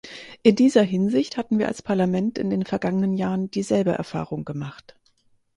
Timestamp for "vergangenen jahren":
2.65-3.51